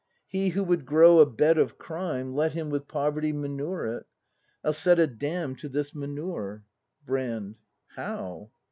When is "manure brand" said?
5.93-7.59